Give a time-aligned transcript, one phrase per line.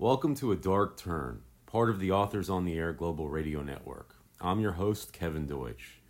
[0.00, 4.14] Welcome to A Dark Turn, part of the Authors on the Air Global Radio Network.
[4.40, 6.00] I'm your host, Kevin Deutsch.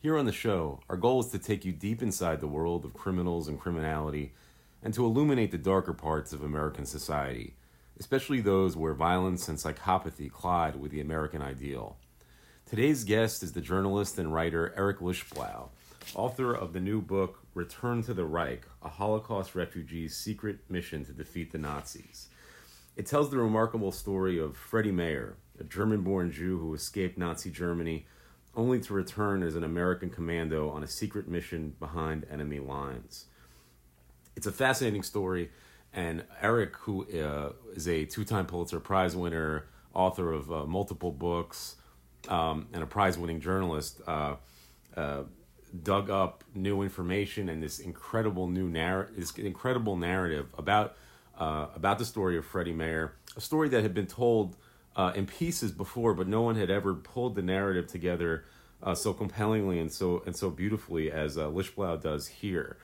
[0.00, 2.92] Here on the show, our goal is to take you deep inside the world of
[2.92, 4.32] criminals and criminality
[4.82, 7.54] and to illuminate the darker parts of American society,
[8.00, 11.98] especially those where violence and psychopathy collide with the American ideal.
[12.68, 15.68] Today's guest is the journalist and writer Eric Lichtblau,
[16.16, 21.12] author of the new book Return to the Reich A Holocaust Refugee's Secret Mission to
[21.12, 22.26] Defeat the Nazis.
[22.96, 27.50] It tells the remarkable story of Freddie Mayer, a German born Jew who escaped Nazi
[27.50, 28.06] Germany
[28.54, 33.26] only to return as an American commando on a secret mission behind enemy lines.
[34.34, 35.50] It's a fascinating story,
[35.92, 41.12] and Eric, who uh, is a two time Pulitzer Prize winner, author of uh, multiple
[41.12, 41.76] books,
[42.28, 44.36] um, and a prize winning journalist, uh,
[44.96, 45.24] uh,
[45.82, 50.96] dug up new information and this incredible new narrative, this incredible narrative about
[51.38, 54.56] uh, about the story of Freddie Mayer, a story that had been told
[54.96, 58.44] uh, in pieces before, but no one had ever pulled the narrative together
[58.82, 62.76] uh, so compellingly and so and so beautifully as uh, Lichtblau does here.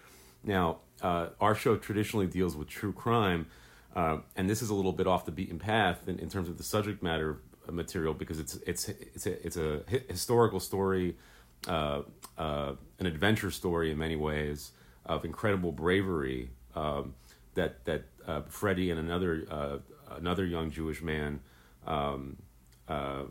[0.44, 3.46] Now, uh, our show traditionally deals with true crime,
[3.94, 6.58] uh, and this is a little bit off the beaten path in, in terms of
[6.58, 7.38] the subject matter
[7.70, 11.16] material because it's it's it's a, it's a historical story,
[11.68, 12.02] uh,
[12.36, 14.72] an adventure story in many ways
[15.06, 16.50] of incredible bravery.
[16.74, 17.14] Um,
[17.54, 19.78] that that uh, Freddie and another uh,
[20.16, 21.40] another young Jewish man
[21.86, 22.36] um,
[22.88, 23.24] uh,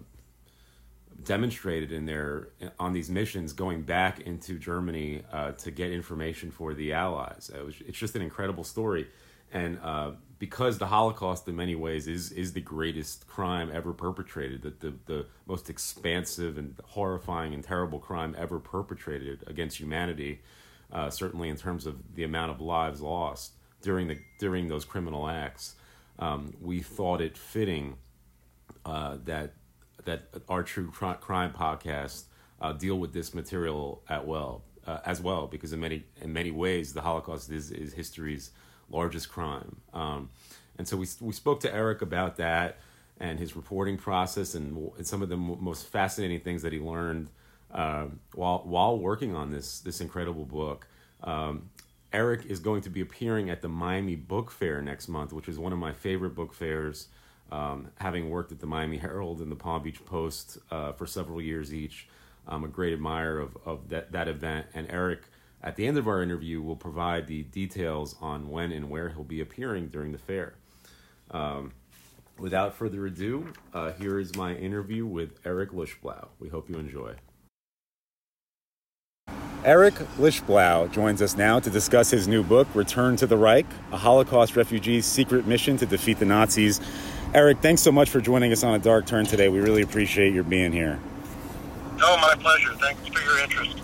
[1.23, 2.49] demonstrated in their
[2.79, 7.51] on these missions going back into Germany uh, to get information for the Allies.
[7.53, 9.07] It was, it's just an incredible story,
[9.51, 14.61] and uh, because the Holocaust in many ways is is the greatest crime ever perpetrated,
[14.63, 20.41] the, the the most expansive and horrifying and terrible crime ever perpetrated against humanity.
[20.91, 25.27] Uh, certainly, in terms of the amount of lives lost, during the during those criminal
[25.27, 25.75] acts,
[26.19, 27.95] um, we thought it fitting
[28.85, 29.53] uh, that
[30.05, 32.23] that our true crime podcast
[32.59, 36.51] uh, deal with this material at well uh, as well because in many in many
[36.51, 38.51] ways the Holocaust is is history's
[38.89, 40.29] largest crime, um,
[40.77, 42.77] and so we we spoke to Eric about that
[43.19, 46.79] and his reporting process and, and some of the m- most fascinating things that he
[46.79, 47.29] learned
[47.71, 50.87] uh, while while working on this this incredible book.
[51.23, 51.69] Um,
[52.13, 55.57] Eric is going to be appearing at the Miami Book Fair next month, which is
[55.57, 57.07] one of my favorite book fairs.
[57.51, 61.41] Um, having worked at the Miami Herald and the Palm Beach Post uh, for several
[61.41, 62.07] years each,
[62.47, 64.67] I'm a great admirer of, of that, that event.
[64.73, 65.23] And Eric,
[65.61, 69.23] at the end of our interview, will provide the details on when and where he'll
[69.23, 70.55] be appearing during the fair.
[71.29, 71.73] Um,
[72.37, 76.27] without further ado, uh, here is my interview with Eric Lichtblau.
[76.39, 77.15] We hope you enjoy.
[79.63, 83.97] Eric Lichtblau joins us now to discuss his new book, Return to the Reich A
[83.97, 86.81] Holocaust Refugee's Secret Mission to Defeat the Nazis.
[87.35, 89.49] Eric, thanks so much for joining us on A Dark Turn today.
[89.49, 90.99] We really appreciate your being here.
[92.01, 92.73] Oh, my pleasure.
[92.79, 93.77] Thanks for your interest.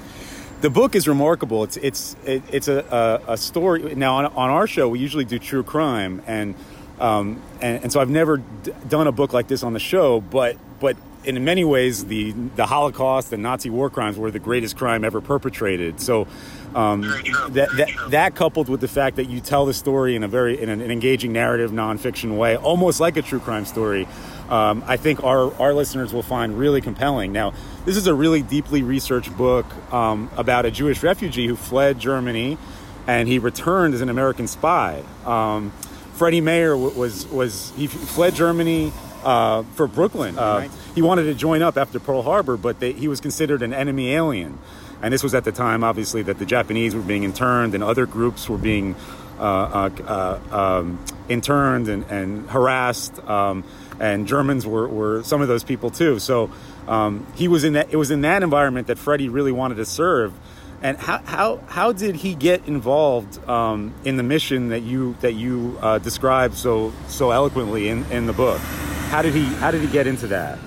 [0.61, 1.63] The book is remarkable.
[1.63, 3.93] It's it's it, it's a, a, a story.
[3.93, 6.55] Now on, on our show, we usually do true crime, and
[6.99, 10.19] um, and, and so I've never d- done a book like this on the show.
[10.19, 14.77] But but in many ways, the the Holocaust and Nazi war crimes were the greatest
[14.77, 15.99] crime ever perpetrated.
[15.99, 16.25] So
[16.73, 17.01] um,
[17.49, 20.59] that that, that coupled with the fact that you tell the story in a very
[20.59, 24.07] in an, an engaging narrative, nonfiction way, almost like a true crime story,
[24.49, 27.33] um, I think our our listeners will find really compelling.
[27.33, 27.53] Now,
[27.85, 32.57] this is a really deeply researched book um, about a Jewish refugee who fled Germany,
[33.05, 35.03] and he returned as an American spy.
[35.25, 35.71] Um,
[36.13, 38.93] Freddie Mayer was was he fled Germany
[39.23, 40.37] uh, for Brooklyn.
[40.37, 43.73] Uh, he wanted to join up after Pearl Harbor, but they, he was considered an
[43.73, 44.57] enemy alien.
[45.01, 48.05] And this was at the time, obviously, that the Japanese were being interned and other
[48.05, 48.95] groups were being
[49.39, 53.19] uh, uh, uh um, interned and, and harassed.
[53.27, 53.63] Um,
[53.99, 56.19] and Germans were, were some of those people too.
[56.19, 56.51] So
[56.87, 57.91] um, he was in that.
[57.91, 60.33] It was in that environment that Freddie really wanted to serve.
[60.81, 65.33] And how, how, how did he get involved um, in the mission that you that
[65.33, 68.61] you uh, described so so eloquently in, in the book?
[69.09, 70.59] How did he how did he get into that?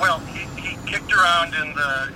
[0.00, 2.12] Well, he, he kicked around in the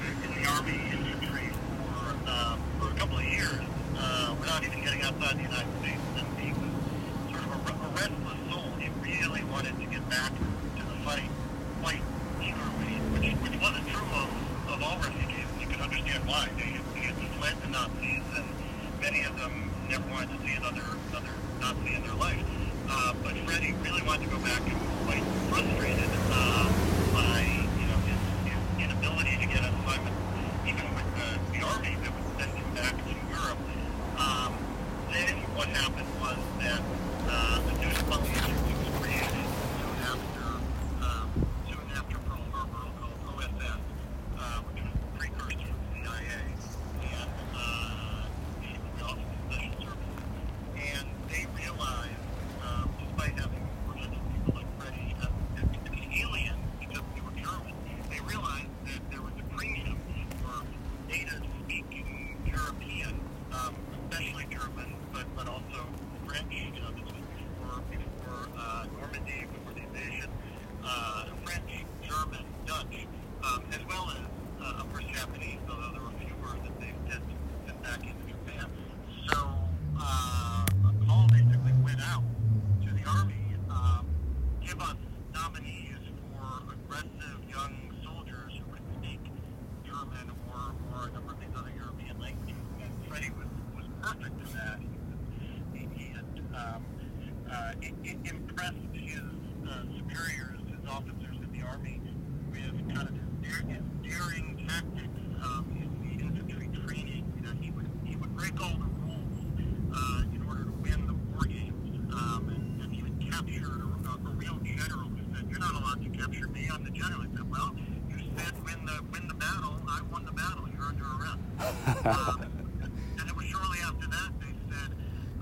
[122.05, 124.95] and shortly after that, they said,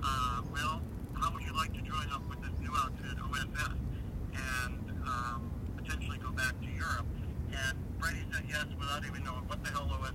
[0.03, 0.81] uh, well,
[1.13, 3.17] how would you like to join up with this new outfit,
[4.33, 7.05] and um, potentially go back to Europe?
[7.51, 7.77] And
[8.33, 10.11] said yes without even knowing what the hell was.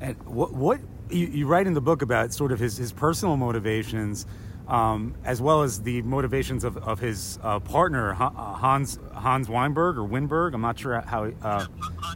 [0.00, 0.80] And what, what
[1.10, 4.26] you, you write in the book about sort of his, his personal motivations.
[4.68, 9.98] Um, as well as the motivations of, of his uh, partner uh, Hans Hans Weinberg
[9.98, 10.54] or Winberg.
[10.54, 11.24] I'm not sure how.
[11.24, 11.68] Uh, Hans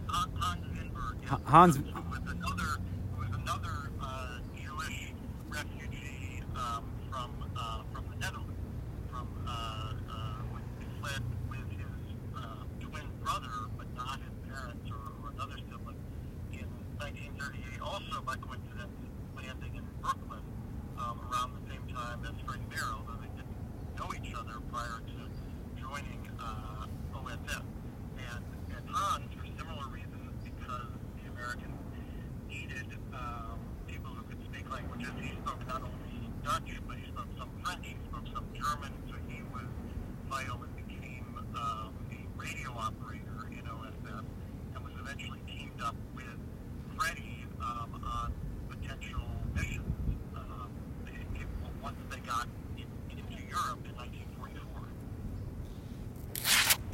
[0.06, 1.38] Hans, Winberg, yeah.
[1.44, 1.78] Hans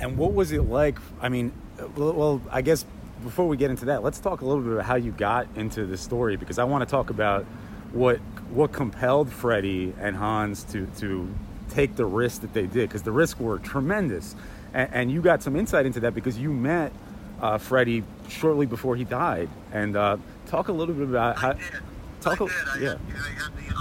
[0.02, 0.98] And what was it like?
[1.20, 1.52] I mean,
[1.96, 2.84] well, I guess
[3.22, 5.86] before we get into that, let's talk a little bit about how you got into
[5.86, 7.44] the story because I want to talk about
[7.92, 8.18] what
[8.50, 11.32] what compelled Freddie and Hans to to
[11.70, 14.34] take the risk that they did because the risks were tremendous,
[14.74, 16.92] and, and, you got some insight into that because you met
[17.40, 20.16] uh, Freddie shortly before he died, and uh,
[20.46, 21.50] talk a little bit about how.
[21.50, 21.62] I did.
[22.20, 22.56] Talk I a, did.
[22.66, 22.94] I, yeah.
[23.14, 23.71] I had the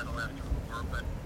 [0.00, 0.42] kind of left to
[0.74, 1.19] over, but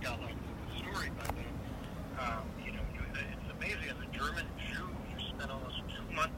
[0.00, 1.54] the basic outlines of the story by then,
[2.20, 6.34] um, you know, you, it's amazing as a German Jew, you spent almost two months,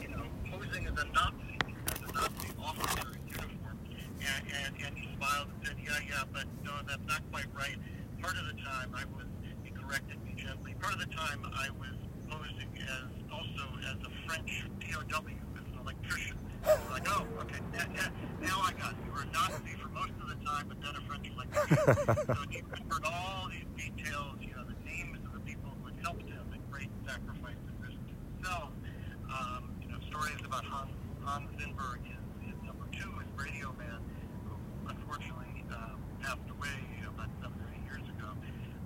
[0.00, 3.78] you know, posing as a Nazi, as a Nazi officer in uniform,
[4.20, 7.76] and, and, and he smiled and said, yeah, yeah, but no, that's not quite right.
[8.20, 9.26] Part of the time I was,
[9.64, 11.96] he corrected me gently, part of the time I was
[12.28, 15.24] posing as also as a French POW,
[15.56, 16.36] as an electrician.
[16.64, 18.08] I like, oh, okay, yeah,
[18.42, 18.98] now I got it.
[19.06, 21.78] You were a Nazi for most of the time, but then a French electrician.
[22.34, 25.98] so he remembered all these details, you know, the names of the people who had
[26.02, 28.70] helped him, the great sacrifice and risk to himself.
[29.30, 30.92] Um, you know, stories about Hans,
[31.24, 32.20] Hans Zinberg, his,
[32.52, 34.02] his number two, his radio man,
[34.44, 34.54] who
[34.90, 38.28] unfortunately uh, passed away about seven or eight years ago.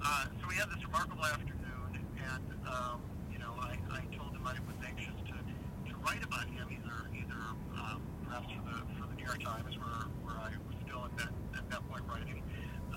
[0.04, 2.98] Uh, so we had this remarkable afternoon, and um,
[3.30, 7.06] you know, I, I told him I was anxious to, to write about him, either
[7.14, 7.42] either
[7.78, 11.14] um, perhaps for the for the New York Times, where where I was still at
[11.22, 12.42] that at that point writing,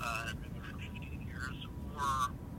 [0.02, 1.56] uh, I've been there for 15 years,
[1.94, 2.10] or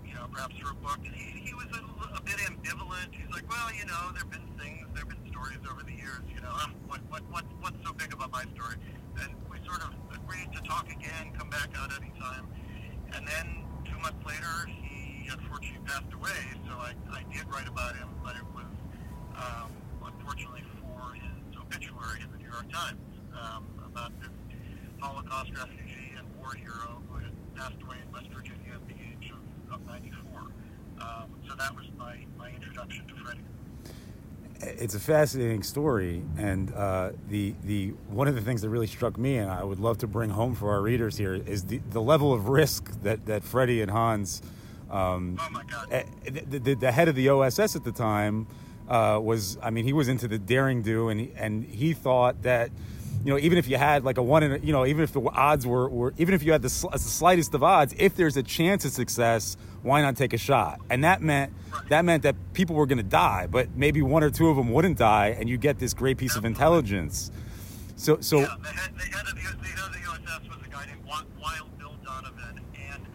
[0.08, 1.04] you know, perhaps for a book.
[1.04, 1.84] And he, he was a,
[2.16, 3.12] a bit ambivalent.
[3.12, 6.24] He's like, well, you know, there've been things, there've been stories over the years.
[6.32, 8.80] You know, um, what what what what's so big about my story?
[9.20, 12.48] And we sort of agreed to talk again, come back out anytime.
[13.12, 13.57] And then
[14.08, 16.40] months later, he unfortunately passed away.
[16.66, 18.72] So I, I did write about him, but it was
[19.36, 19.72] um,
[20.06, 23.04] unfortunately for his obituary in the New York Times
[23.36, 24.32] um, about this
[25.00, 29.32] Holocaust refugee and war hero who had passed away in West Virginia at the age
[29.32, 30.40] of, of 94.
[31.02, 33.44] Um, so that was my, my introduction to Freddie.
[34.62, 39.18] It's a fascinating story, and uh, the the one of the things that really struck
[39.18, 42.02] me, and I would love to bring home for our readers here, is the, the
[42.02, 44.42] level of risk that that Freddie and Hans,
[44.90, 45.88] um, Oh my God.
[45.92, 48.48] eh, the, the, the head of the OSS at the time,
[48.90, 52.42] uh, was I mean he was into the daring do, and he, and he thought
[52.44, 52.72] that.
[53.24, 55.22] You know, even if you had like a one in, you know, even if the
[55.22, 58.38] odds were, were even if you had the, sl- the slightest of odds, if there's
[58.38, 60.80] a chance of success, why not take a shot?
[60.90, 61.54] And that meant
[61.90, 64.72] that meant that people were going to die, but maybe one or two of them
[64.72, 67.32] wouldn't die, and you get this great piece of intelligence.
[67.96, 70.86] So, so yeah, the head, the head of the, the the OSS was a guy
[70.86, 73.06] named Wild Bill Donovan, and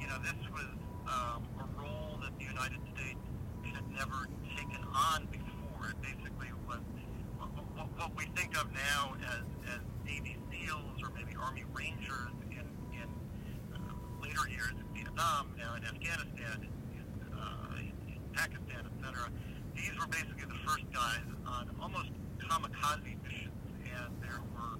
[0.00, 0.66] you know this was
[1.08, 3.18] um, a role that the United States
[3.74, 5.90] had never taken on before.
[5.90, 6.78] It basically was
[7.80, 12.66] what, what, we think of now as, as Navy SEALs or maybe Army Rangers in,
[12.92, 13.08] in
[13.72, 13.78] uh,
[14.20, 19.32] later years in Vietnam, now in Afghanistan, in, uh, in, in Pakistan, etc.
[19.74, 22.12] These were basically the first guys on almost
[22.44, 23.56] kamikaze missions,
[23.88, 24.76] and there were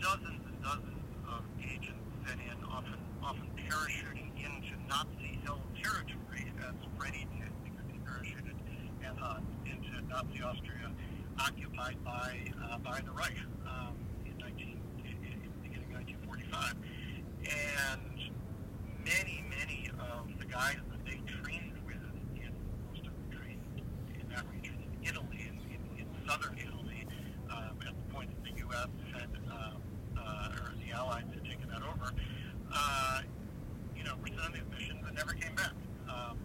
[0.00, 7.28] dozens and dozens of agents sent in, often often parachuting into Nazi-held territory, as Freddie
[7.36, 8.56] did, because parachuted
[9.04, 10.79] and Hans into Nazi Austria,
[11.40, 13.36] occupied by uh, by the Reich.
[13.66, 16.76] Um, in 19 in, in beginning of 1945,
[17.48, 18.20] and
[19.04, 22.02] many many of the guys that they trained with,
[22.36, 22.52] in
[22.88, 23.62] most of them trained
[24.20, 27.06] in that region, in Italy, in, in, in southern Italy,
[27.50, 28.88] um, at the point that the U.S.
[29.12, 29.80] had, um,
[30.18, 32.12] uh, or the Allies had taken that over,
[32.72, 33.20] uh,
[33.96, 35.72] you know, were sent on these missions and never came back.
[36.08, 36.38] Um,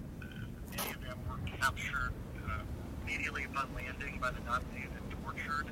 [0.72, 2.14] many of them were captured
[2.48, 2.62] uh,
[3.04, 5.68] immediately upon landing by the Nazis and tortured.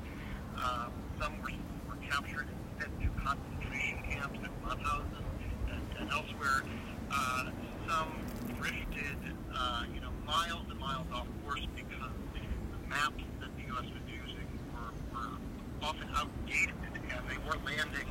[0.56, 1.50] Um, some were,
[1.88, 5.24] were captured and sent to concentration camps at Mauthausen
[5.70, 6.62] and, and elsewhere.
[7.10, 7.50] Uh,
[7.88, 8.12] some
[8.60, 9.18] drifted,
[9.54, 13.84] uh, you know, miles and miles off course because the maps that the U.S.
[13.84, 15.36] was using were, were
[15.84, 18.08] often outdated and they weren't landing.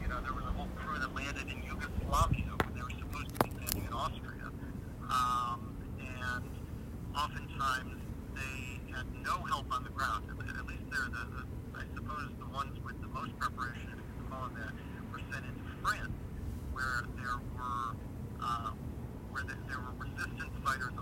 [0.00, 3.28] You know, there was a whole crew that landed in Yugoslavia when they were supposed
[3.28, 4.48] to be landing in Austria.
[5.12, 6.48] Um, and
[7.12, 8.00] oftentimes
[8.32, 10.24] they had no help on the ground.
[10.32, 11.44] At, at least they're the, the,
[11.76, 14.72] I suppose, the ones with the most preparation, if you can call them that,
[15.12, 16.16] were sent into France,
[16.72, 18.00] where there were
[18.40, 18.72] uh,
[19.28, 20.93] where the, there were resistance fighters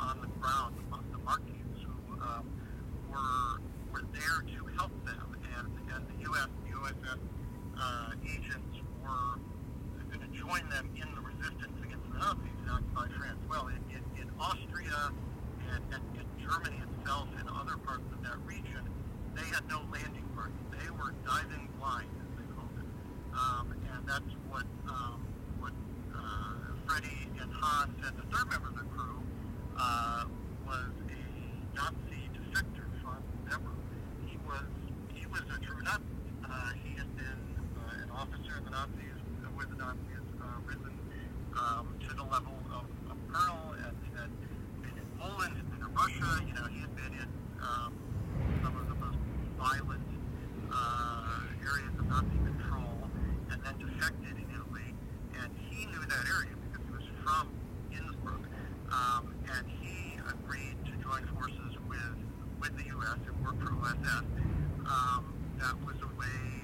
[64.92, 65.24] um,
[65.58, 66.61] that was a way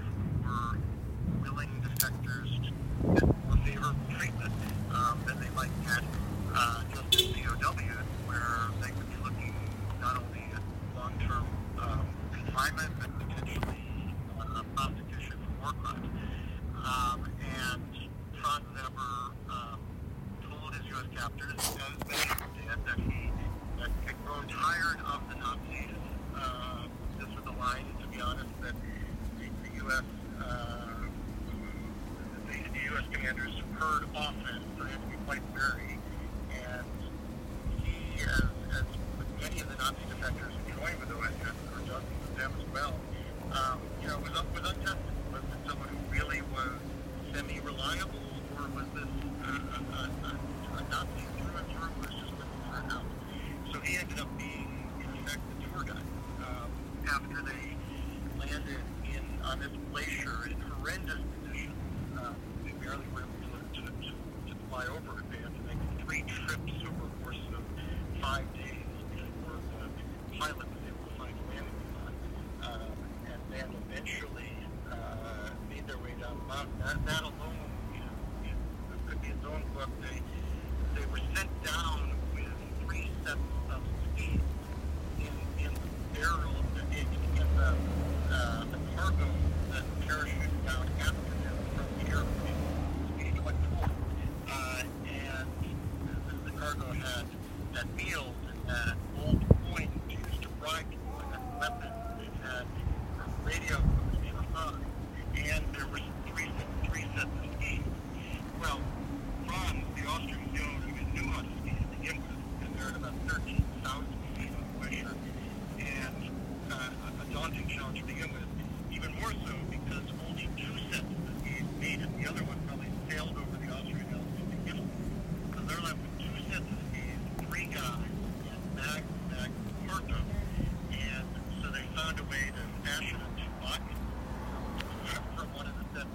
[132.19, 136.11] find a way to fashion a uh, from one of the seven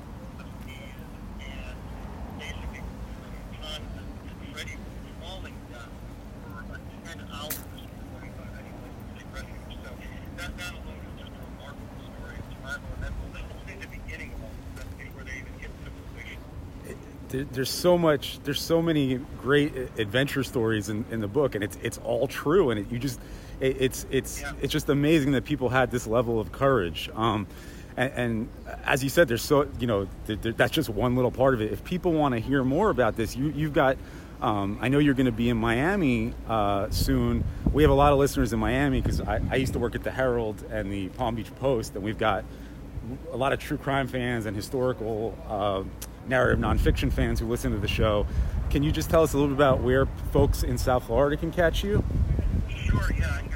[1.39, 1.77] and
[2.39, 2.81] basically
[3.63, 3.79] uh,
[4.59, 4.75] and
[5.21, 5.89] falling down
[6.45, 8.21] uh, for 10 hours before
[9.35, 9.47] to.
[9.83, 9.89] So
[10.37, 12.89] that, that alone is just a remarkable story of survival.
[13.05, 13.33] And we'll
[13.79, 14.51] the beginning of all
[15.15, 15.69] where they even get
[17.51, 21.79] there's so much there's so many great adventure stories in, in the book and it's
[21.81, 23.19] it's all true and it, you just
[23.59, 24.53] it, it's it's yeah.
[24.61, 27.09] it's just amazing that people had this level of courage.
[27.15, 27.47] Um,
[27.95, 28.49] and, and,
[28.85, 31.71] as you said, there's so you know that's just one little part of it.
[31.71, 33.97] If people want to hear more about this, you you've got.
[34.41, 37.45] Um, I know you're going to be in Miami uh, soon.
[37.71, 40.03] We have a lot of listeners in Miami because I, I used to work at
[40.03, 42.43] the Herald and the Palm Beach Post, and we've got
[43.31, 45.83] a lot of true crime fans and historical uh,
[46.27, 48.25] narrative nonfiction fans who listen to the show.
[48.69, 51.51] Can you just tell us a little bit about where folks in South Florida can
[51.51, 52.03] catch you?
[53.03, 53.52] Sure, yeah.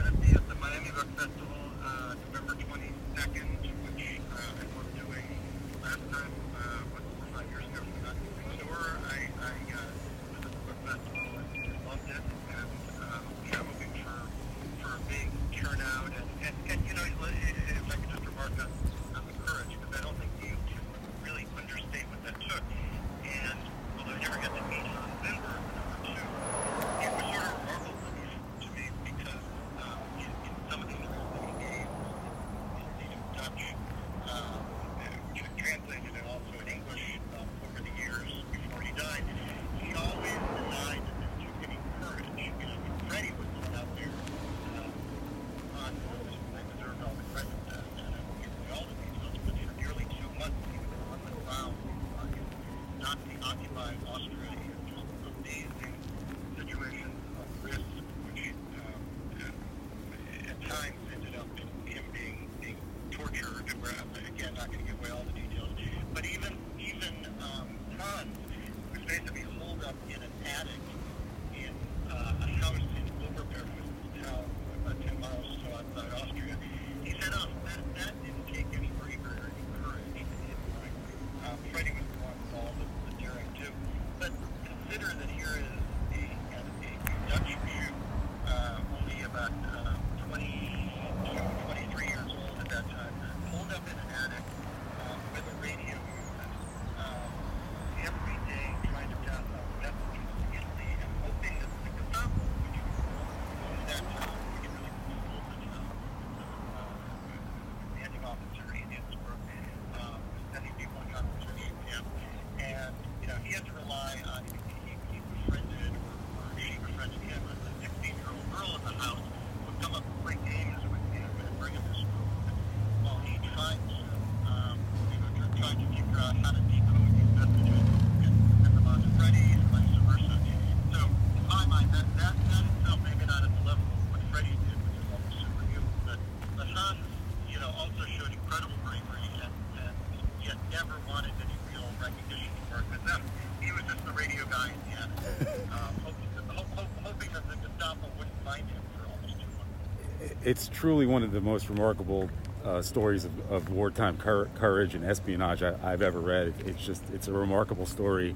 [150.48, 152.30] It's truly one of the most remarkable
[152.64, 156.54] uh, stories of, of wartime cour- courage and espionage I, I've ever read.
[156.66, 158.34] It's just it's a remarkable story.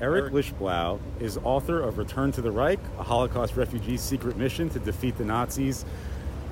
[0.00, 4.80] Eric Lichtblau is author of Return to the Reich, a Holocaust refugee's secret mission to
[4.80, 5.84] defeat the Nazis.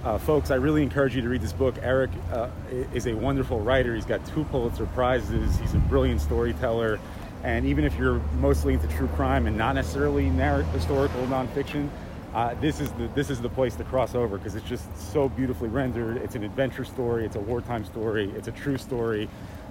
[0.05, 1.75] Uh, folks, I really encourage you to read this book.
[1.83, 2.49] Eric uh,
[2.94, 3.96] is a wonderful writer.
[3.96, 5.59] He's got two Pulitzer Prizes.
[5.59, 7.01] He's a brilliant storyteller.
[7.42, 11.90] And even if you're mostly into true crime and not necessarily narr- historical nonfiction,
[12.35, 15.29] uh, this is the this is the place to cross over because it's just so
[15.29, 16.19] beautifully rendered.
[16.19, 17.25] It's an adventure story.
[17.25, 18.31] It's a wartime story.
[18.37, 19.29] It's a true story.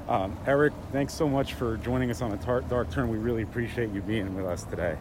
[0.09, 3.09] Um, Eric, thanks so much for joining us on a tar- dark turn.
[3.09, 4.97] We really appreciate you being with us today.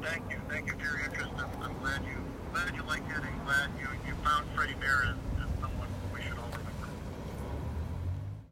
[0.00, 0.36] Thank you.
[0.48, 1.30] Thank you for your interest.
[1.36, 2.16] I'm, I'm glad you
[2.52, 5.15] glad you liked it and glad you, you found Freddie Mayer